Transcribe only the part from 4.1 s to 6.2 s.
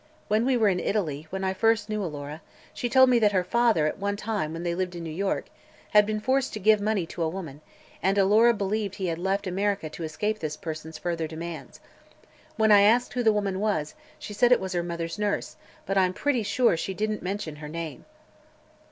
time when they lived in New York, had been